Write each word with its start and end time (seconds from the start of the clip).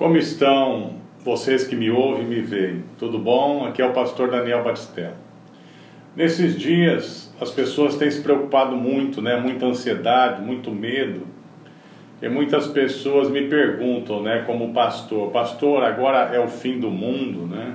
Como 0.00 0.16
estão 0.16 0.94
vocês 1.22 1.66
que 1.66 1.76
me 1.76 1.90
ouvem 1.90 2.22
e 2.22 2.26
me 2.26 2.40
veem? 2.40 2.84
Tudo 2.98 3.18
bom? 3.18 3.66
Aqui 3.66 3.82
é 3.82 3.86
o 3.86 3.92
pastor 3.92 4.30
Daniel 4.30 4.64
Batistella. 4.64 5.18
Nesses 6.16 6.58
dias, 6.58 7.30
as 7.38 7.50
pessoas 7.50 7.96
têm 7.96 8.10
se 8.10 8.22
preocupado 8.22 8.74
muito, 8.74 9.20
né? 9.20 9.38
Muita 9.38 9.66
ansiedade, 9.66 10.40
muito 10.40 10.70
medo. 10.70 11.26
E 12.22 12.30
muitas 12.30 12.66
pessoas 12.66 13.28
me 13.28 13.42
perguntam, 13.42 14.22
né, 14.22 14.42
como 14.46 14.72
pastor, 14.72 15.30
pastor, 15.32 15.84
agora 15.84 16.34
é 16.34 16.40
o 16.40 16.48
fim 16.48 16.80
do 16.80 16.90
mundo, 16.90 17.46
né? 17.46 17.74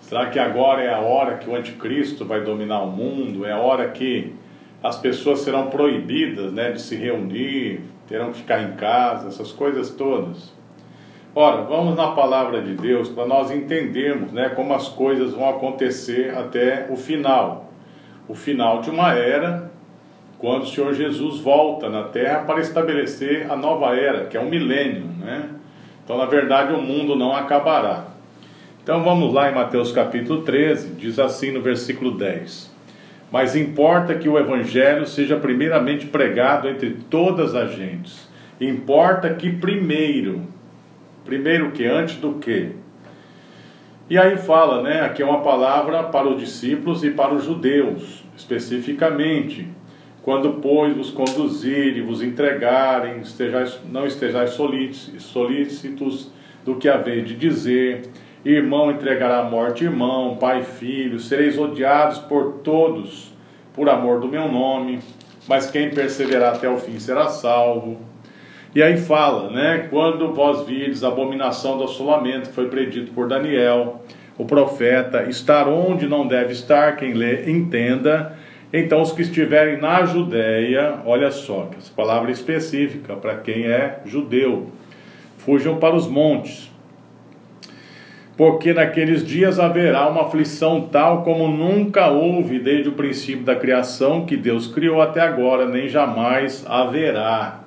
Será 0.00 0.26
que 0.26 0.38
agora 0.38 0.82
é 0.82 0.92
a 0.92 1.00
hora 1.00 1.38
que 1.38 1.48
o 1.48 1.56
anticristo 1.56 2.26
vai 2.26 2.42
dominar 2.42 2.82
o 2.82 2.90
mundo? 2.90 3.46
É 3.46 3.52
a 3.52 3.58
hora 3.58 3.88
que 3.88 4.34
as 4.82 4.98
pessoas 4.98 5.38
serão 5.38 5.70
proibidas, 5.70 6.52
né, 6.52 6.72
de 6.72 6.82
se 6.82 6.94
reunir, 6.94 7.80
terão 8.06 8.32
que 8.32 8.40
ficar 8.40 8.62
em 8.62 8.72
casa, 8.72 9.28
essas 9.28 9.50
coisas 9.50 9.88
todas. 9.88 10.57
Ora, 11.34 11.62
vamos 11.62 11.94
na 11.94 12.08
palavra 12.12 12.62
de 12.62 12.74
Deus 12.74 13.08
para 13.08 13.26
nós 13.26 13.50
entendermos 13.50 14.32
né, 14.32 14.48
como 14.48 14.72
as 14.74 14.88
coisas 14.88 15.32
vão 15.34 15.48
acontecer 15.48 16.34
até 16.36 16.86
o 16.90 16.96
final. 16.96 17.70
O 18.26 18.34
final 18.34 18.80
de 18.80 18.90
uma 18.90 19.12
era, 19.12 19.70
quando 20.38 20.62
o 20.62 20.66
Senhor 20.66 20.94
Jesus 20.94 21.40
volta 21.40 21.88
na 21.88 22.04
terra 22.04 22.40
para 22.40 22.60
estabelecer 22.60 23.50
a 23.50 23.56
nova 23.56 23.94
era, 23.94 24.24
que 24.24 24.36
é 24.36 24.40
um 24.40 24.48
milênio. 24.48 25.04
Né? 25.20 25.50
Então, 26.02 26.16
na 26.16 26.24
verdade, 26.24 26.72
o 26.72 26.80
mundo 26.80 27.14
não 27.14 27.36
acabará. 27.36 28.06
Então 28.82 29.04
vamos 29.04 29.34
lá 29.34 29.50
em 29.50 29.54
Mateus 29.54 29.92
capítulo 29.92 30.40
13, 30.40 30.94
diz 30.94 31.18
assim 31.18 31.50
no 31.50 31.60
versículo 31.60 32.12
10. 32.12 32.74
Mas 33.30 33.54
importa 33.54 34.14
que 34.14 34.30
o 34.30 34.38
evangelho 34.38 35.06
seja 35.06 35.36
primeiramente 35.36 36.06
pregado 36.06 36.66
entre 36.66 36.96
todas 37.10 37.54
as 37.54 37.72
gentes. 37.72 38.26
Importa 38.58 39.34
que 39.34 39.50
primeiro 39.50 40.42
Primeiro 41.28 41.72
que 41.72 41.84
antes 41.84 42.16
do 42.16 42.36
que. 42.36 42.70
E 44.08 44.16
aí 44.16 44.38
fala, 44.38 44.82
né? 44.82 45.02
Aqui 45.02 45.22
é 45.22 45.26
uma 45.26 45.42
palavra 45.42 46.04
para 46.04 46.26
os 46.26 46.40
discípulos 46.40 47.04
e 47.04 47.10
para 47.10 47.34
os 47.34 47.44
judeus, 47.44 48.24
especificamente. 48.34 49.68
Quando, 50.22 50.54
pois, 50.54 50.96
vos 50.96 51.10
conduzirem, 51.10 52.02
vos 52.02 52.22
entregarem, 52.22 53.18
estejais, 53.18 53.78
não 53.92 54.06
estejais 54.06 54.52
solícitos 54.52 56.32
do 56.64 56.76
que 56.76 56.88
haveis 56.88 57.28
de 57.28 57.36
dizer, 57.36 58.08
irmão 58.42 58.90
entregará 58.90 59.40
a 59.40 59.44
morte 59.44 59.84
irmão, 59.84 60.36
pai 60.36 60.62
filho, 60.62 61.20
sereis 61.20 61.58
odiados 61.58 62.18
por 62.20 62.60
todos 62.64 63.36
por 63.74 63.90
amor 63.90 64.18
do 64.18 64.28
meu 64.28 64.50
nome, 64.50 65.00
mas 65.46 65.70
quem 65.70 65.90
perseverar 65.90 66.54
até 66.54 66.70
o 66.70 66.78
fim 66.78 66.98
será 66.98 67.28
salvo. 67.28 68.07
E 68.78 68.82
aí 68.82 68.96
fala, 68.96 69.50
né? 69.50 69.88
Quando 69.90 70.32
vós 70.32 70.64
virdes 70.64 71.02
a 71.02 71.08
abominação 71.08 71.76
do 71.76 71.82
assolamento, 71.82 72.50
que 72.50 72.54
foi 72.54 72.68
predito 72.68 73.10
por 73.10 73.26
Daniel, 73.26 74.04
o 74.38 74.44
profeta, 74.44 75.24
estar 75.24 75.66
onde 75.66 76.06
não 76.06 76.28
deve 76.28 76.52
estar, 76.52 76.94
quem 76.94 77.12
lê, 77.12 77.50
entenda. 77.50 78.36
Então, 78.72 79.02
os 79.02 79.10
que 79.10 79.22
estiverem 79.22 79.80
na 79.80 80.06
Judéia, 80.06 81.00
olha 81.04 81.32
só, 81.32 81.62
que 81.62 81.76
essa 81.76 81.92
palavra 81.92 82.30
é 82.30 82.32
específica 82.32 83.16
para 83.16 83.38
quem 83.38 83.66
é 83.66 83.98
judeu, 84.06 84.68
fujam 85.38 85.78
para 85.78 85.96
os 85.96 86.06
montes, 86.06 86.70
porque 88.36 88.72
naqueles 88.72 89.26
dias 89.26 89.58
haverá 89.58 90.08
uma 90.08 90.22
aflição 90.22 90.82
tal 90.82 91.24
como 91.24 91.48
nunca 91.48 92.12
houve 92.12 92.60
desde 92.60 92.90
o 92.90 92.92
princípio 92.92 93.42
da 93.42 93.56
criação 93.56 94.24
que 94.24 94.36
Deus 94.36 94.68
criou 94.68 95.02
até 95.02 95.20
agora, 95.20 95.66
nem 95.66 95.88
jamais 95.88 96.64
haverá. 96.64 97.66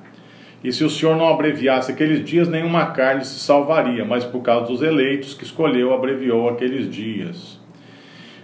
E 0.63 0.71
se 0.71 0.83
o 0.83 0.89
Senhor 0.89 1.15
não 1.15 1.27
abreviasse 1.27 1.91
aqueles 1.91 2.23
dias, 2.23 2.47
nenhuma 2.47 2.87
carne 2.87 3.25
se 3.25 3.39
salvaria, 3.39 4.05
mas 4.05 4.23
por 4.23 4.41
causa 4.41 4.67
dos 4.67 4.81
eleitos 4.81 5.33
que 5.33 5.43
escolheu, 5.43 5.93
abreviou 5.93 6.49
aqueles 6.49 6.89
dias. 6.89 7.59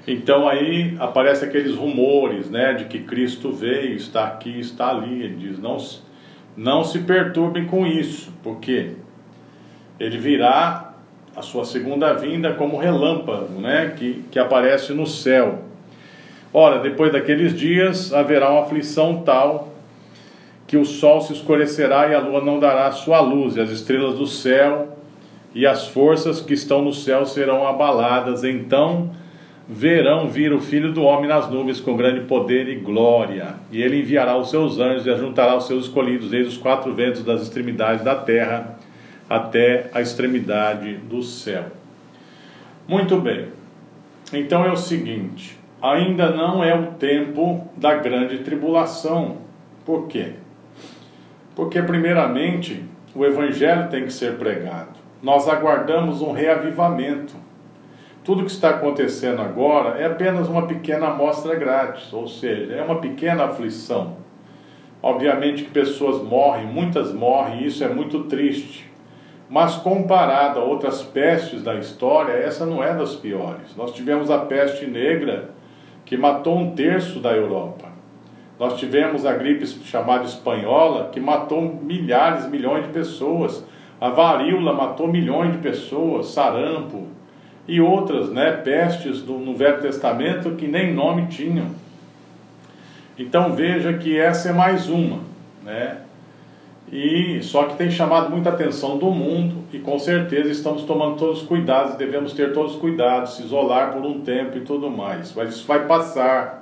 Então 0.07 0.47
aí 0.47 0.95
aparece 0.99 1.45
aqueles 1.45 1.75
rumores, 1.75 2.49
né, 2.49 2.73
de 2.73 2.85
que 2.85 2.99
Cristo 2.99 3.51
veio, 3.51 3.95
está 3.95 4.25
aqui, 4.25 4.59
está 4.59 4.89
ali. 4.89 5.21
Ele 5.21 5.35
diz: 5.35 5.59
não, 5.59 5.77
não 6.55 6.83
se 6.83 6.99
perturbem 6.99 7.65
com 7.65 7.85
isso, 7.85 8.33
porque 8.41 8.93
ele 9.99 10.17
virá 10.17 10.93
a 11.35 11.43
sua 11.43 11.65
segunda 11.65 12.13
vinda 12.13 12.53
como 12.53 12.77
relâmpago, 12.77 13.59
né, 13.59 13.93
que, 13.95 14.23
que 14.31 14.39
aparece 14.39 14.91
no 14.91 15.05
céu. 15.05 15.65
Ora, 16.51 16.79
depois 16.79 17.11
daqueles 17.11 17.53
dias 17.53 18.11
haverá 18.11 18.49
uma 18.49 18.63
aflição 18.63 19.21
tal 19.21 19.76
que 20.67 20.75
o 20.77 20.85
sol 20.85 21.21
se 21.21 21.33
escurecerá 21.33 22.09
e 22.09 22.13
a 22.13 22.19
lua 22.19 22.41
não 22.43 22.59
dará 22.59 22.91
sua 22.91 23.21
luz, 23.21 23.55
e 23.55 23.61
as 23.61 23.71
estrelas 23.71 24.15
do 24.15 24.27
céu 24.27 24.97
e 25.57 25.65
as 25.65 25.87
forças 25.87 26.39
que 26.39 26.53
estão 26.53 26.83
no 26.83 26.93
céu 26.93 27.25
serão 27.25 27.65
abaladas. 27.67 28.43
Então 28.43 29.09
verão 29.67 30.27
vir 30.27 30.53
o 30.53 30.61
Filho 30.61 30.93
do 30.93 31.01
Homem 31.01 31.27
nas 31.27 31.49
nuvens 31.49 31.79
com 31.79 31.97
grande 31.97 32.21
poder 32.21 32.69
e 32.69 32.75
glória. 32.75 33.55
E 33.71 33.81
ele 33.81 34.01
enviará 34.01 34.37
os 34.37 34.49
seus 34.49 34.77
anjos 34.77 35.07
e 35.07 35.09
ajuntará 35.09 35.55
os 35.57 35.65
seus 35.65 35.85
escolhidos 35.85 36.29
desde 36.29 36.49
os 36.49 36.57
quatro 36.57 36.93
ventos 36.93 37.23
das 37.23 37.41
extremidades 37.41 38.03
da 38.03 38.15
terra 38.15 38.77
até 39.27 39.89
a 39.93 39.99
extremidade 39.99 40.93
do 40.97 41.23
céu. 41.23 41.65
Muito 42.87 43.17
bem. 43.17 43.47
Então 44.31 44.63
é 44.63 44.71
o 44.71 44.77
seguinte: 44.77 45.57
ainda 45.81 46.29
não 46.29 46.63
é 46.63 46.75
o 46.75 46.91
tempo 46.93 47.67
da 47.75 47.95
grande 47.95 48.39
tribulação. 48.39 49.37
Por 49.85 50.07
quê? 50.07 50.33
Porque, 51.57 51.81
primeiramente, 51.81 52.85
o 53.15 53.25
Evangelho 53.25 53.89
tem 53.89 54.03
que 54.03 54.13
ser 54.13 54.37
pregado. 54.37 54.91
Nós 55.23 55.49
aguardamos 55.49 56.21
um 56.21 56.31
reavivamento. 56.31 57.33
Tudo 58.23 58.45
que 58.45 58.51
está 58.51 58.69
acontecendo 58.69 59.41
agora 59.41 59.99
é 59.99 60.05
apenas 60.05 60.47
uma 60.47 60.67
pequena 60.67 61.07
amostra 61.07 61.55
grátis, 61.55 62.13
ou 62.13 62.27
seja, 62.27 62.75
é 62.75 62.83
uma 62.83 63.01
pequena 63.01 63.45
aflição. 63.45 64.17
Obviamente 65.01 65.63
que 65.63 65.71
pessoas 65.71 66.21
morrem, 66.21 66.67
muitas 66.67 67.11
morrem, 67.11 67.63
e 67.63 67.65
isso 67.65 67.83
é 67.83 67.89
muito 67.89 68.25
triste. 68.25 68.87
Mas 69.49 69.77
comparado 69.77 70.59
a 70.59 70.63
outras 70.63 71.01
pestes 71.01 71.63
da 71.63 71.73
história, 71.73 72.33
essa 72.33 72.67
não 72.67 72.83
é 72.83 72.93
das 72.93 73.15
piores. 73.15 73.75
Nós 73.75 73.93
tivemos 73.93 74.29
a 74.29 74.37
peste 74.37 74.85
negra, 74.85 75.49
que 76.05 76.15
matou 76.15 76.55
um 76.55 76.75
terço 76.75 77.19
da 77.19 77.31
Europa. 77.31 77.96
Nós 78.59 78.79
tivemos 78.79 79.25
a 79.25 79.33
gripe 79.33 79.65
chamada 79.67 80.25
espanhola, 80.25 81.09
que 81.11 81.19
matou 81.19 81.61
milhares, 81.61 82.49
milhões 82.49 82.87
de 82.87 82.93
pessoas. 82.93 83.63
A 84.01 84.09
varíola 84.09 84.73
matou 84.73 85.07
milhões 85.07 85.51
de 85.51 85.57
pessoas, 85.59 86.27
sarampo 86.27 87.07
e 87.67 87.81
outras, 87.81 88.29
né, 88.29 88.51
pestes 88.51 89.21
do, 89.21 89.33
no 89.33 89.55
Velho 89.55 89.81
Testamento 89.81 90.51
que 90.51 90.67
nem 90.67 90.93
nome 90.93 91.27
tinham. 91.27 91.67
Então 93.17 93.53
veja 93.53 93.93
que 93.93 94.17
essa 94.17 94.49
é 94.49 94.53
mais 94.53 94.89
uma, 94.89 95.19
né? 95.63 95.97
E 96.91 97.43
só 97.43 97.65
que 97.65 97.75
tem 97.75 97.91
chamado 97.91 98.29
muita 98.29 98.49
atenção 98.49 98.97
do 98.97 99.11
mundo 99.11 99.63
e 99.73 99.79
com 99.79 99.99
certeza 99.99 100.49
estamos 100.49 100.83
tomando 100.83 101.17
todos 101.17 101.41
os 101.41 101.47
cuidados, 101.47 101.95
devemos 101.95 102.31
ter 102.31 102.53
todos 102.53 102.75
os 102.75 102.79
cuidados, 102.79 103.35
se 103.35 103.43
isolar 103.43 103.91
por 103.91 104.05
um 104.05 104.21
tempo 104.21 104.57
e 104.57 104.61
tudo 104.61 104.89
mais. 104.89 105.33
Mas 105.35 105.55
isso 105.55 105.67
vai 105.67 105.85
passar. 105.85 106.56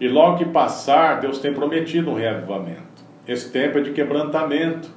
E 0.00 0.06
logo 0.08 0.38
que 0.38 0.44
passar, 0.44 1.20
Deus 1.20 1.38
tem 1.38 1.52
prometido 1.52 2.10
um 2.10 2.14
reavivamento. 2.14 3.04
Esse 3.26 3.50
tempo 3.50 3.78
é 3.78 3.80
de 3.80 3.90
quebrantamento, 3.90 4.90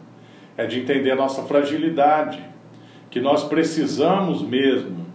é 0.55 0.65
de 0.65 0.79
entender 0.79 1.11
a 1.11 1.15
nossa 1.15 1.43
fragilidade, 1.43 2.39
que 3.09 3.19
nós 3.19 3.43
precisamos 3.43 4.41
mesmo 4.41 5.05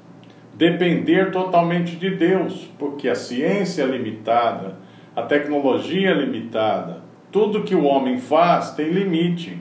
depender 0.54 1.30
totalmente 1.30 1.96
de 1.96 2.10
Deus, 2.10 2.68
porque 2.78 3.08
a 3.08 3.14
ciência 3.14 3.82
é 3.82 3.86
limitada, 3.86 4.76
a 5.14 5.22
tecnologia 5.22 6.10
é 6.10 6.14
limitada, 6.14 7.02
tudo 7.30 7.62
que 7.62 7.74
o 7.74 7.84
homem 7.84 8.18
faz 8.18 8.72
tem 8.72 8.88
limite. 8.88 9.58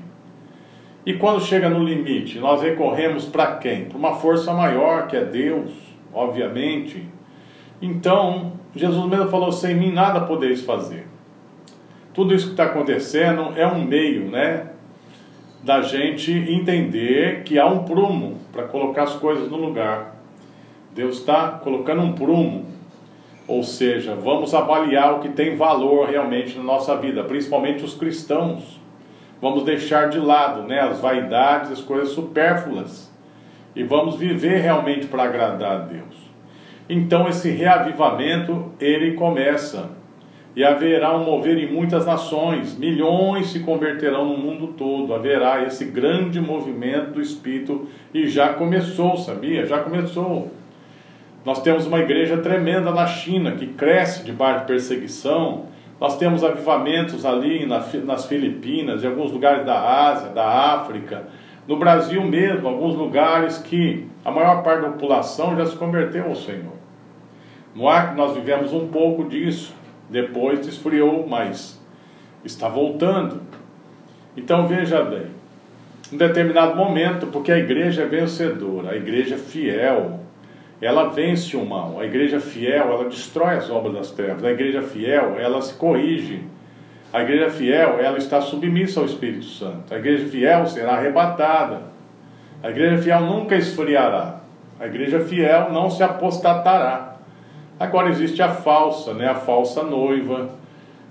E 1.05 1.13
quando 1.13 1.41
chega 1.41 1.69
no 1.69 1.83
limite, 1.83 2.39
nós 2.39 2.61
recorremos 2.61 3.25
para 3.25 3.57
quem? 3.57 3.85
Para 3.85 3.97
uma 3.97 4.15
força 4.15 4.53
maior, 4.53 5.07
que 5.07 5.15
é 5.15 5.23
Deus, 5.23 5.71
obviamente. 6.13 7.05
Então, 7.81 8.53
Jesus 8.75 9.05
mesmo 9.09 9.29
falou: 9.29 9.51
sem 9.51 9.73
mim 9.73 9.91
nada 9.91 10.21
podeis 10.21 10.61
fazer. 10.61 11.07
Tudo 12.13 12.33
isso 12.33 12.47
que 12.47 12.51
está 12.51 12.65
acontecendo 12.65 13.53
é 13.55 13.65
um 13.65 13.83
meio, 13.83 14.29
né? 14.29 14.67
Da 15.63 15.81
gente 15.81 16.31
entender 16.31 17.43
que 17.43 17.57
há 17.57 17.65
um 17.65 17.83
prumo 17.83 18.37
para 18.51 18.63
colocar 18.63 19.03
as 19.03 19.15
coisas 19.15 19.49
no 19.49 19.57
lugar. 19.57 20.15
Deus 20.93 21.17
está 21.17 21.59
colocando 21.63 22.01
um 22.01 22.13
prumo. 22.13 22.65
Ou 23.47 23.61
seja, 23.63 24.15
vamos 24.15 24.55
avaliar 24.55 25.13
o 25.13 25.19
que 25.19 25.29
tem 25.29 25.55
valor 25.55 26.09
realmente 26.09 26.57
na 26.57 26.63
nossa 26.63 26.95
vida, 26.95 27.23
principalmente 27.23 27.83
os 27.83 27.93
cristãos. 27.93 28.79
Vamos 29.39 29.63
deixar 29.63 30.09
de 30.09 30.19
lado 30.19 30.63
né, 30.63 30.79
as 30.79 30.99
vaidades, 30.99 31.71
as 31.71 31.81
coisas 31.81 32.09
supérfluas. 32.09 33.13
E 33.75 33.83
vamos 33.83 34.15
viver 34.15 34.61
realmente 34.61 35.05
para 35.05 35.23
agradar 35.23 35.71
a 35.73 35.79
Deus. 35.79 36.24
Então 36.87 37.27
esse 37.27 37.49
reavivamento 37.49 38.71
ele 38.79 39.13
começa 39.13 39.89
E 40.55 40.63
haverá 40.63 41.15
um 41.15 41.25
mover 41.25 41.57
em 41.57 41.69
muitas 41.71 42.05
nações, 42.05 42.77
milhões 42.77 43.47
se 43.47 43.59
converterão 43.59 44.25
no 44.25 44.37
mundo 44.37 44.67
todo. 44.67 45.13
Haverá 45.13 45.63
esse 45.63 45.83
grande 45.85 46.39
movimento 46.39 47.11
do 47.11 47.21
Espírito 47.21 47.87
e 48.13 48.25
já 48.27 48.53
começou, 48.53 49.17
sabia? 49.17 49.65
Já 49.65 49.79
começou. 49.79 50.51
Nós 51.43 51.61
temos 51.61 51.85
uma 51.85 51.99
igreja 51.99 52.37
tremenda 52.37 52.91
na 52.91 53.05
China 53.05 53.51
que 53.51 53.67
cresce 53.67 54.23
debaixo 54.23 54.61
de 54.61 54.67
perseguição. 54.67 55.65
Nós 55.99 56.17
temos 56.17 56.43
avivamentos 56.43 57.25
ali 57.25 57.65
nas 57.65 58.25
Filipinas, 58.25 59.03
em 59.03 59.07
alguns 59.07 59.31
lugares 59.31 59.65
da 59.65 60.07
Ásia, 60.09 60.29
da 60.29 60.47
África, 60.47 61.27
no 61.67 61.77
Brasil 61.77 62.23
mesmo, 62.23 62.67
alguns 62.67 62.95
lugares 62.95 63.57
que 63.57 64.07
a 64.23 64.31
maior 64.31 64.63
parte 64.63 64.81
da 64.81 64.89
população 64.89 65.55
já 65.55 65.65
se 65.65 65.75
converteu 65.75 66.25
ao 66.25 66.35
Senhor. 66.35 66.75
No 67.73 67.89
Acre 67.89 68.15
nós 68.15 68.35
vivemos 68.35 68.71
um 68.71 68.87
pouco 68.87 69.25
disso, 69.25 69.73
depois 70.09 70.65
esfriou, 70.67 71.27
mas 71.27 71.81
está 72.43 72.69
voltando. 72.69 73.41
Então 74.37 74.67
veja 74.67 75.03
bem, 75.03 75.27
em 76.11 76.17
determinado 76.17 76.75
momento, 76.75 77.27
porque 77.27 77.51
a 77.51 77.57
igreja 77.57 78.03
é 78.03 78.05
vencedora, 78.05 78.91
a 78.91 78.95
igreja 78.95 79.35
é 79.35 79.37
fiel, 79.37 80.19
ela 80.81 81.09
vence 81.09 81.55
o 81.57 81.65
mal. 81.65 81.99
A 81.99 82.05
igreja 82.05 82.39
fiel, 82.39 82.91
ela 82.91 83.05
destrói 83.05 83.55
as 83.55 83.69
obras 83.69 83.93
das 83.93 84.11
trevas. 84.11 84.43
A 84.43 84.51
igreja 84.51 84.81
fiel, 84.81 85.35
ela 85.39 85.61
se 85.61 85.73
corrige. 85.73 86.43
A 87.13 87.21
igreja 87.21 87.49
fiel, 87.49 87.99
ela 87.99 88.17
está 88.17 88.41
submissa 88.41 88.99
ao 88.99 89.05
Espírito 89.05 89.45
Santo. 89.45 89.93
A 89.93 89.97
igreja 89.97 90.27
fiel 90.27 90.67
será 90.67 90.93
arrebatada. 90.93 91.81
A 92.61 92.69
igreja 92.69 93.01
fiel 93.01 93.21
nunca 93.21 93.55
esfriará. 93.55 94.41
A 94.79 94.87
igreja 94.87 95.19
fiel 95.21 95.71
não 95.71 95.89
se 95.89 96.03
apostatará. 96.03 97.15
Agora 97.79 98.09
existe 98.09 98.41
a 98.41 98.49
falsa, 98.49 99.13
né? 99.13 99.27
A 99.27 99.35
falsa 99.35 99.83
noiva, 99.83 100.49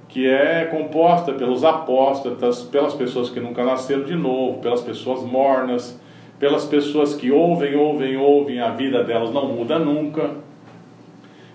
que 0.09 0.29
é 0.29 0.65
composta 0.67 1.33
pelos 1.33 1.65
apóstatas, 1.65 2.63
pelas 2.63 2.95
pessoas 2.95 3.31
que 3.31 3.41
nunca 3.41 3.65
nasceram 3.65 4.05
de 4.05 4.15
novo, 4.15 4.61
pelas 4.61 4.81
pessoas 4.81 5.23
mornas, 5.23 6.01
pelas 6.39 6.65
pessoas 6.65 7.15
que 7.15 7.31
ouvem, 7.31 7.75
ouvem, 7.75 8.17
ouvem, 8.17 8.61
a 8.61 8.71
vida 8.71 9.03
delas 9.03 9.31
não 9.33 9.49
muda 9.49 9.79
nunca. 9.79 10.31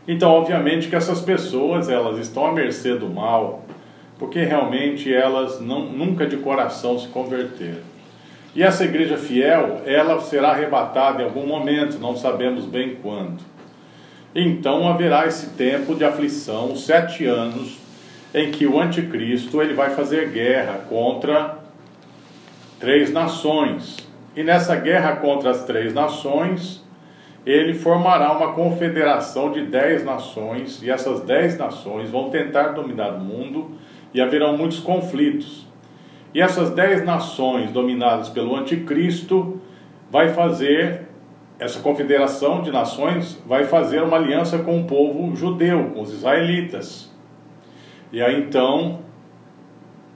Então, 0.08 0.32
obviamente 0.32 0.88
que 0.88 0.96
essas 0.96 1.22
pessoas, 1.22 1.90
elas 1.90 2.18
estão 2.18 2.48
à 2.48 2.52
mercê 2.52 2.96
do 2.96 3.08
mal, 3.08 3.64
porque 4.20 4.44
realmente 4.44 5.12
elas 5.12 5.62
não, 5.62 5.86
nunca 5.86 6.28
de 6.28 6.36
coração 6.38 7.00
se 7.00 7.08
converteram. 7.08 7.88
E 8.54 8.62
essa 8.62 8.84
igreja 8.84 9.18
fiel, 9.18 9.82
ela 9.86 10.20
será 10.20 10.50
arrebatada 10.50 11.22
em 11.22 11.26
algum 11.26 11.48
momento, 11.48 11.98
não 11.98 12.18
sabemos 12.18 12.66
bem 12.66 12.98
quando. 13.02 13.40
Então 14.36 14.88
haverá 14.88 15.26
esse 15.26 15.52
tempo 15.52 15.96
de 15.96 16.04
aflição, 16.04 16.76
sete 16.76 17.26
anos, 17.26 17.80
em 18.34 18.52
que 18.52 18.68
o 18.68 18.80
anticristo 18.80 19.62
ele 19.62 19.74
vai 19.74 19.92
fazer 19.92 20.30
guerra 20.30 20.82
contra 20.90 21.58
três 22.80 23.12
nações. 23.12 23.98
E 24.36 24.44
nessa 24.44 24.76
guerra 24.76 25.16
contra 25.16 25.50
as 25.52 25.64
três 25.64 25.94
nações, 25.94 26.84
ele 27.46 27.74
formará 27.74 28.32
uma 28.32 28.54
confederação 28.54 29.52
de 29.52 29.66
dez 29.66 30.04
nações, 30.04 30.82
e 30.84 30.90
essas 30.90 31.22
dez 31.22 31.58
nações 31.58 32.10
vão 32.10 32.30
tentar 32.30 32.70
dominar 32.70 33.14
o 33.14 33.20
mundo 33.20 33.72
e 34.14 34.22
haverão 34.22 34.58
muitos 34.58 34.80
conflitos. 34.80 35.68
E 36.34 36.42
essas 36.42 36.72
dez 36.72 37.04
nações 37.04 37.72
dominadas 37.72 38.30
pelo 38.30 38.56
anticristo 38.56 39.60
vai 40.12 40.30
fazer 40.30 41.08
essa 41.60 41.82
confederação 41.82 42.62
de 42.62 42.72
nações 42.72 43.42
vai 43.46 43.66
fazer 43.66 44.02
uma 44.02 44.16
aliança 44.16 44.60
com 44.60 44.80
o 44.80 44.86
povo 44.86 45.36
judeu, 45.36 45.92
com 45.94 46.02
os 46.02 46.14
israelitas. 46.14 47.14
E 48.14 48.22
aí 48.22 48.40
então 48.40 49.00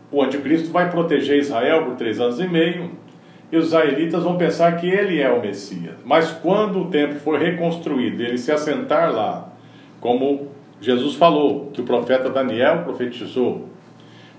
o 0.09 0.21
anticristo 0.21 0.71
vai 0.71 0.89
proteger 0.89 1.39
Israel 1.39 1.85
por 1.85 1.95
três 1.95 2.19
anos 2.19 2.39
e 2.39 2.47
meio, 2.47 2.91
e 3.51 3.57
os 3.57 3.67
israelitas 3.67 4.23
vão 4.23 4.37
pensar 4.37 4.77
que 4.77 4.87
ele 4.87 5.19
é 5.19 5.29
o 5.29 5.41
Messias. 5.41 5.95
Mas 6.05 6.31
quando 6.31 6.81
o 6.81 6.85
templo 6.89 7.19
for 7.19 7.37
reconstruído, 7.37 8.21
ele 8.21 8.37
se 8.37 8.51
assentar 8.51 9.11
lá, 9.11 9.53
como 9.99 10.49
Jesus 10.79 11.15
falou, 11.15 11.71
que 11.73 11.81
o 11.81 11.83
profeta 11.83 12.29
Daniel 12.29 12.83
profetizou, 12.83 13.69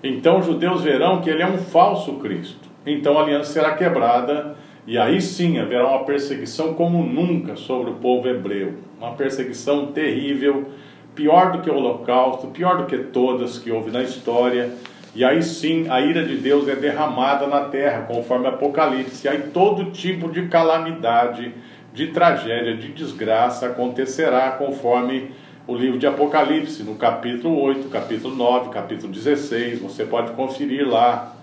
então 0.04 0.38
os 0.38 0.44
judeus 0.44 0.82
verão 0.82 1.22
que 1.22 1.30
ele 1.30 1.42
é 1.42 1.46
um 1.46 1.56
falso 1.56 2.14
Cristo. 2.16 2.68
Então 2.84 3.18
a 3.18 3.22
aliança 3.22 3.54
será 3.54 3.74
quebrada 3.74 4.54
e 4.86 4.98
aí 4.98 5.18
sim 5.18 5.58
haverá 5.58 5.88
uma 5.88 6.04
perseguição 6.04 6.74
como 6.74 7.02
nunca 7.02 7.56
sobre 7.56 7.90
o 7.90 7.94
povo 7.94 8.28
hebreu. 8.28 8.74
Uma 8.98 9.12
perseguição 9.12 9.86
terrível, 9.86 10.68
pior 11.14 11.52
do 11.52 11.62
que 11.62 11.70
o 11.70 11.74
Holocausto, 11.74 12.48
pior 12.48 12.76
do 12.76 12.84
que 12.84 12.98
todas 12.98 13.58
que 13.58 13.70
houve 13.70 13.90
na 13.90 14.02
história. 14.02 14.72
E 15.14 15.24
aí 15.24 15.42
sim 15.42 15.86
a 15.88 16.02
ira 16.02 16.22
de 16.22 16.36
Deus 16.36 16.68
é 16.68 16.76
derramada 16.76 17.46
na 17.46 17.62
terra, 17.62 18.02
conforme 18.02 18.46
Apocalipse. 18.46 19.26
E 19.26 19.30
aí 19.30 19.44
todo 19.54 19.90
tipo 19.90 20.30
de 20.30 20.48
calamidade, 20.48 21.54
de 21.94 22.08
tragédia, 22.08 22.76
de 22.76 22.88
desgraça 22.88 23.66
acontecerá 23.66 24.50
conforme 24.50 25.30
o 25.66 25.74
livro 25.74 25.98
de 25.98 26.06
Apocalipse, 26.06 26.82
no 26.82 26.94
capítulo 26.96 27.58
8, 27.62 27.88
capítulo 27.88 28.34
9, 28.34 28.68
capítulo 28.68 29.10
16, 29.10 29.80
você 29.80 30.04
pode 30.04 30.32
conferir 30.32 30.86
lá 30.86 31.34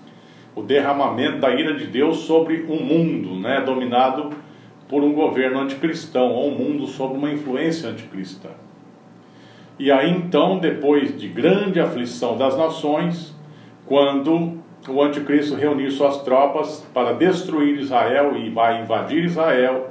o 0.56 0.62
derramamento 0.62 1.40
da 1.40 1.50
ira 1.56 1.74
de 1.74 1.88
Deus 1.88 2.18
sobre 2.20 2.66
um 2.70 2.84
mundo, 2.84 3.36
né, 3.40 3.62
dominado 3.62 4.32
por 4.88 5.04
um 5.04 5.14
governo 5.14 5.62
anticristão, 5.62 6.34
ou 6.34 6.52
um 6.52 6.56
mundo 6.56 6.86
sob 6.86 7.18
uma 7.18 7.32
influência 7.32 7.90
anticristã. 7.90 8.50
E 9.80 9.92
aí 9.92 10.12
então, 10.12 10.60
depois 10.60 11.18
de 11.20 11.28
grande 11.28 11.80
aflição 11.80 12.38
das 12.38 12.56
nações, 12.56 13.36
quando 13.88 14.60
o 14.88 15.02
anticristo 15.02 15.56
reunir 15.56 15.90
suas 15.90 16.22
tropas 16.22 16.86
para 16.94 17.14
destruir 17.14 17.80
Israel 17.80 18.38
e 18.38 18.52
vai 18.52 18.84
invadir 18.84 19.24
Israel, 19.24 19.91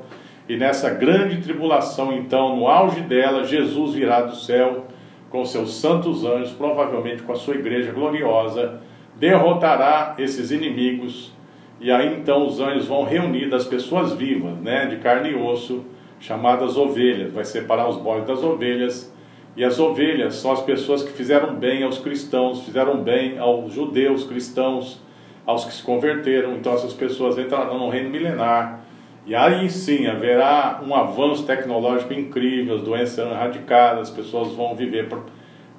e 0.51 0.57
nessa 0.57 0.91
grande 0.91 1.41
tribulação, 1.41 2.13
então, 2.13 2.57
no 2.57 2.67
auge 2.67 3.03
dela, 3.03 3.45
Jesus 3.45 3.95
virá 3.95 4.23
do 4.23 4.35
céu 4.35 4.87
com 5.31 5.45
seus 5.45 5.75
santos 5.75 6.25
anjos, 6.25 6.51
provavelmente 6.51 7.23
com 7.23 7.31
a 7.31 7.37
sua 7.37 7.55
igreja 7.55 7.93
gloriosa, 7.93 8.81
derrotará 9.15 10.17
esses 10.19 10.51
inimigos. 10.51 11.33
E 11.81 11.89
aí 11.93 12.17
então 12.17 12.45
os 12.49 12.59
anjos 12.59 12.89
vão 12.89 13.05
reunir 13.05 13.49
das 13.49 13.65
pessoas 13.65 14.13
vivas, 14.15 14.57
né, 14.57 14.87
de 14.87 14.97
carne 14.97 15.31
e 15.31 15.35
osso, 15.37 15.85
chamadas 16.19 16.77
ovelhas. 16.77 17.33
Vai 17.33 17.45
separar 17.45 17.89
os 17.89 17.99
bois 17.99 18.27
das 18.27 18.43
ovelhas. 18.43 19.15
E 19.57 19.63
as 19.65 19.79
ovelhas 19.79 20.35
são 20.35 20.51
as 20.51 20.63
pessoas 20.63 21.05
que 21.05 21.13
fizeram 21.13 21.55
bem 21.55 21.85
aos 21.85 21.99
cristãos, 21.99 22.65
fizeram 22.65 22.97
bem 22.97 23.39
aos 23.39 23.73
judeus 23.73 24.25
cristãos, 24.25 25.01
aos 25.47 25.65
que 25.65 25.73
se 25.73 25.83
converteram. 25.85 26.57
Então 26.57 26.75
essas 26.75 26.93
pessoas 26.93 27.39
entrarão 27.39 27.79
no 27.79 27.89
reino 27.89 28.11
milenar 28.11 28.90
e 29.27 29.35
aí 29.35 29.69
sim 29.69 30.07
haverá 30.07 30.81
um 30.85 30.95
avanço 30.95 31.45
tecnológico 31.45 32.13
incrível, 32.13 32.77
as 32.77 32.83
doenças 32.83 33.11
serão 33.11 33.33
erradicadas, 33.33 34.09
as 34.09 34.11
pessoas 34.11 34.53
vão 34.55 34.75
viver 34.75 35.09
por, 35.09 35.25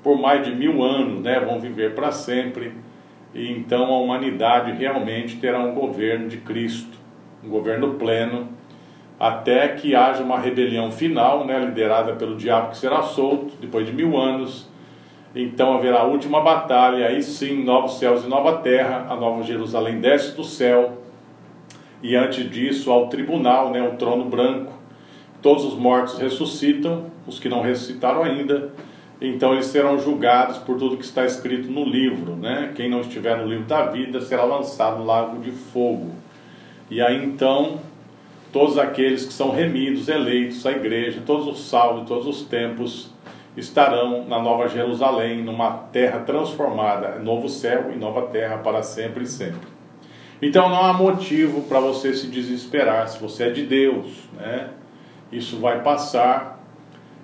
por 0.04 0.18
mais 0.20 0.46
de 0.46 0.54
mil 0.54 0.84
anos, 0.84 1.22
né? 1.22 1.39
vão 1.39 1.60
viver 1.60 1.96
para 1.96 2.12
sempre. 2.12 2.74
E 3.34 3.51
então 3.51 3.86
a 3.86 4.00
humanidade 4.00 4.72
realmente 4.74 5.38
terá 5.38 5.60
um 5.60 5.74
governo 5.74 6.27
de 6.27 6.38
Cristo, 6.38 6.98
um 7.44 7.50
governo 7.50 7.96
pleno, 7.96 8.50
até 9.20 9.70
que 9.70 9.96
haja 9.96 10.24
uma 10.24 10.39
rebelião 10.39 10.92
final, 10.92 11.46
né? 11.46 11.60
liderada 11.60 12.13
pelo 12.13 12.36
diabo 12.36 12.70
que 12.70 12.77
será 12.77 13.01
solto 13.01 13.56
depois 13.60 13.88
de 13.88 13.94
mil 13.94 14.18
anos. 14.18 14.70
Então 15.34 15.74
haverá 15.74 16.01
a 16.01 16.04
última 16.04 16.42
batalha, 16.42 17.08
aí 17.08 17.24
sim, 17.24 17.63
novos 17.63 17.98
céus 17.98 18.24
e 18.24 18.27
nova 18.27 18.58
terra, 18.58 19.08
a 19.10 19.15
nova 19.15 19.42
Jerusalém 19.42 20.00
desce 20.00 20.36
do 20.36 20.44
céu 20.44 21.00
e 22.01 22.15
antes 22.15 22.50
disso 22.50 22.91
ao 22.91 23.08
tribunal, 23.08 23.72
né, 23.72 23.81
o 23.81 23.96
trono 23.98 24.25
branco. 24.25 24.74
Todos 25.41 25.65
os 25.65 25.75
mortos 25.75 26.17
ressuscitam, 26.17 27.05
os 27.25 27.39
que 27.39 27.50
não 27.50 27.62
ressuscitaram 27.62 28.24
ainda, 28.24 28.72
então 29.20 29.53
eles 29.53 29.67
serão 29.67 30.00
julgados 30.00 30.58
por 30.58 30.77
tudo 30.77 30.98
que 30.98 31.03
está 31.03 31.25
escrito 31.25 31.70
no 31.70 31.84
livro, 31.84 32.36
né? 32.36 32.72
Quem 32.75 32.89
não 32.89 33.01
estiver 33.01 33.38
no 33.38 33.48
livro 33.48 33.65
da 33.65 33.86
vida 33.86 34.20
será 34.22 34.43
lançado 34.43 35.00
no 35.00 35.05
lago 35.05 35.39
de 35.39 35.51
fogo. 35.51 36.12
E 36.89 37.01
aí 37.01 37.24
então 37.24 37.79
todos 38.51 38.77
aqueles 38.77 39.25
que 39.25 39.34
são 39.34 39.51
remidos, 39.51 40.08
eleitos, 40.08 40.65
a 40.65 40.72
igreja, 40.72 41.22
todos 41.25 41.48
os 41.48 41.70
salvos, 41.70 42.08
todos 42.08 42.27
os 42.27 42.41
tempos 42.43 43.12
estarão 43.55 44.25
na 44.27 44.39
Nova 44.39 44.67
Jerusalém, 44.67 45.43
numa 45.43 45.72
terra 45.91 46.20
transformada, 46.20 47.20
novo 47.20 47.50
céu 47.50 47.91
e 47.93 47.98
nova 47.98 48.24
terra 48.24 48.58
para 48.58 48.81
sempre 48.81 49.24
e 49.24 49.27
sempre. 49.27 49.81
Então 50.41 50.69
não 50.69 50.83
há 50.83 50.93
motivo 50.93 51.62
para 51.63 51.79
você 51.79 52.13
se 52.13 52.27
desesperar 52.27 53.07
se 53.07 53.19
você 53.19 53.43
é 53.45 53.50
de 53.50 53.63
Deus, 53.63 54.07
né? 54.36 54.69
Isso 55.31 55.57
vai 55.60 55.81
passar 55.81 56.60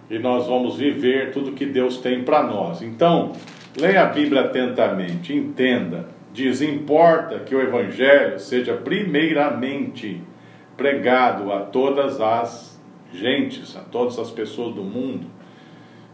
e 0.10 0.20
nós 0.20 0.48
vamos 0.48 0.78
viver 0.78 1.32
tudo 1.32 1.52
que 1.52 1.66
Deus 1.66 1.98
tem 1.98 2.24
para 2.24 2.44
nós. 2.44 2.82
Então, 2.82 3.34
leia 3.78 4.04
a 4.04 4.06
Bíblia 4.06 4.42
atentamente, 4.42 5.34
entenda. 5.34 6.08
Diz: 6.32 6.62
importa 6.62 7.40
que 7.40 7.56
o 7.56 7.62
Evangelho 7.62 8.40
seja 8.40 8.74
primeiramente 8.74 10.22
pregado 10.78 11.52
a 11.52 11.62
todas 11.62 12.22
as 12.22 12.80
gentes, 13.12 13.76
a 13.76 13.82
todas 13.82 14.20
as 14.20 14.30
pessoas 14.30 14.76
do 14.76 14.84
mundo. 14.84 15.26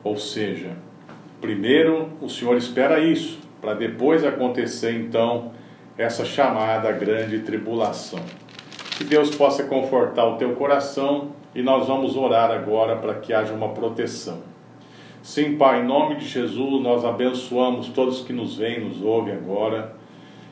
Ou 0.04 0.18
seja, 0.18 0.72
Primeiro, 1.44 2.08
o 2.22 2.30
Senhor 2.30 2.56
espera 2.56 3.02
isso, 3.02 3.38
para 3.60 3.74
depois 3.74 4.24
acontecer 4.24 4.94
então 4.94 5.52
essa 5.98 6.26
chamada 6.26 6.92
grande 6.92 7.40
tribulação. 7.40 8.20
Que 8.98 9.04
Deus 9.04 9.36
possa 9.36 9.64
confortar 9.64 10.26
o 10.26 10.38
teu 10.38 10.56
coração 10.56 11.30
e 11.56 11.62
nós 11.62 11.88
vamos 11.88 12.16
orar 12.16 12.52
agora 12.52 12.96
para 12.96 13.16
que 13.16 13.34
haja 13.34 13.54
uma 13.54 13.70
proteção. 13.70 14.40
Sim, 15.22 15.56
Pai, 15.56 15.82
em 15.82 15.86
nome 15.86 16.16
de 16.16 16.28
Jesus, 16.28 16.84
nós 16.84 17.06
abençoamos 17.06 17.88
todos 17.90 18.22
que 18.22 18.34
nos 18.34 18.58
veem, 18.58 18.84
nos 18.84 19.02
ouvem 19.02 19.34
agora. 19.34 19.96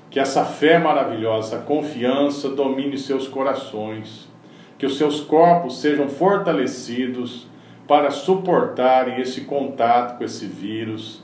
Que 0.09 0.19
essa 0.19 0.45
fé 0.45 0.79
maravilhosa, 0.79 1.55
essa 1.55 1.65
confiança 1.65 2.49
domine 2.49 2.97
seus 2.97 3.27
corações. 3.27 4.29
Que 4.77 4.85
os 4.85 4.97
seus 4.97 5.19
corpos 5.19 5.81
sejam 5.81 6.07
fortalecidos 6.07 7.47
para 7.87 8.11
suportarem 8.11 9.19
esse 9.19 9.41
contato 9.41 10.17
com 10.17 10.23
esse 10.23 10.45
vírus. 10.45 11.21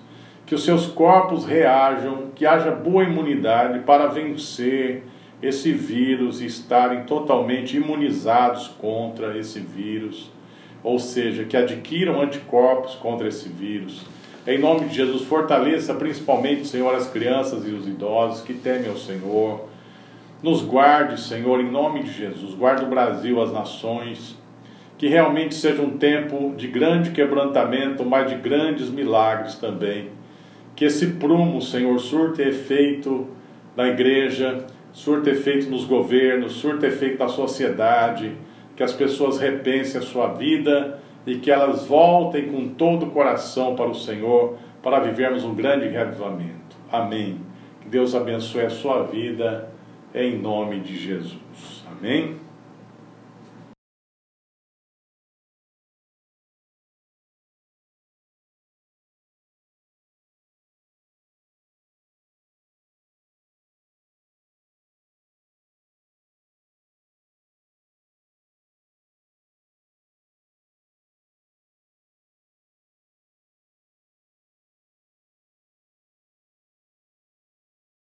Que 0.47 0.55
os 0.55 0.63
seus 0.63 0.87
corpos 0.87 1.45
reajam, 1.45 2.31
que 2.33 2.45
haja 2.45 2.71
boa 2.71 3.03
imunidade 3.03 3.79
para 3.79 4.07
vencer 4.07 5.03
esse 5.41 5.71
vírus 5.71 6.41
e 6.41 6.45
estarem 6.45 7.03
totalmente 7.03 7.77
imunizados 7.77 8.69
contra 8.79 9.37
esse 9.37 9.59
vírus, 9.59 10.31
ou 10.81 10.97
seja, 10.97 11.43
que 11.43 11.55
adquiram 11.55 12.21
anticorpos 12.21 12.95
contra 12.95 13.27
esse 13.27 13.49
vírus. 13.49 14.05
Em 14.47 14.57
nome 14.57 14.87
de 14.87 14.95
Jesus, 14.95 15.23
fortaleça 15.23 15.93
principalmente, 15.93 16.65
Senhor, 16.65 16.95
as 16.95 17.09
crianças 17.09 17.67
e 17.67 17.71
os 17.71 17.85
idosos 17.85 18.41
que 18.41 18.53
temem 18.53 18.89
ao 18.89 18.95
Senhor. 18.95 19.67
Nos 20.41 20.61
guarde, 20.61 21.19
Senhor, 21.19 21.59
em 21.59 21.69
nome 21.69 22.03
de 22.03 22.13
Jesus. 22.13 22.55
Guarde 22.55 22.85
o 22.85 22.87
Brasil, 22.87 23.41
as 23.41 23.51
nações. 23.51 24.37
Que 24.97 25.09
realmente 25.09 25.53
seja 25.53 25.81
um 25.81 25.97
tempo 25.97 26.53
de 26.55 26.67
grande 26.67 27.11
quebrantamento, 27.11 28.05
mas 28.05 28.29
de 28.29 28.35
grandes 28.35 28.89
milagres 28.89 29.55
também. 29.55 30.16
Que 30.77 30.85
esse 30.85 31.07
prumo, 31.07 31.59
Senhor, 31.59 31.99
surta 31.99 32.43
efeito 32.43 33.27
na 33.75 33.87
igreja, 33.87 34.63
surta 34.93 35.31
efeito 35.31 35.71
nos 35.71 35.85
governos, 35.85 36.53
surta 36.53 36.85
efeito 36.85 37.17
na 37.17 37.27
sociedade, 37.27 38.33
que 38.75 38.83
as 38.83 38.93
pessoas 38.93 39.39
repensem 39.39 39.99
a 39.99 40.03
sua 40.03 40.27
vida 40.27 40.99
e 41.25 41.39
que 41.39 41.49
elas 41.49 41.87
voltem 41.87 42.45
com 42.49 42.69
todo 42.69 43.07
o 43.07 43.09
coração 43.09 43.75
para 43.75 43.89
o 43.89 43.95
Senhor 43.95 44.55
para 44.83 44.99
vivermos 44.99 45.43
um 45.43 45.55
grande 45.55 45.87
reavivamento. 45.87 46.77
Amém. 46.91 47.41
Que 47.81 47.89
Deus 47.89 48.13
abençoe 48.13 48.61
a 48.61 48.69
sua 48.69 49.01
vida 49.01 49.67
em 50.13 50.37
nome 50.37 50.79
de 50.79 50.95
Jesus. 50.95 51.83
Amém. 51.91 52.46